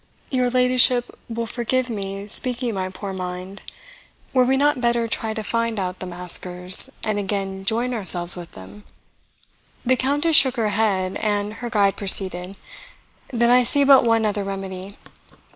Your 0.31 0.49
ladyship 0.49 1.15
will 1.29 1.45
forgive 1.45 1.87
my 1.87 2.25
speaking 2.25 2.73
my 2.73 2.89
poor 2.89 3.13
mind 3.13 3.61
were 4.33 4.43
we 4.45 4.57
not 4.57 4.81
better 4.81 5.07
try 5.07 5.35
to 5.35 5.43
find 5.43 5.79
out 5.79 5.99
the 5.99 6.07
maskers, 6.07 6.97
and 7.03 7.19
again 7.19 7.65
join 7.65 7.93
ourselves 7.93 8.35
with 8.35 8.53
them?" 8.53 8.83
The 9.85 9.95
Countess 9.95 10.35
shook 10.35 10.55
her 10.55 10.69
head, 10.69 11.17
and 11.17 11.53
her 11.53 11.69
guide 11.69 11.97
proceeded, 11.97 12.55
"Then 13.31 13.51
I 13.51 13.61
see 13.61 13.83
but 13.83 14.03
one 14.03 14.25
other 14.25 14.43
remedy." 14.43 14.97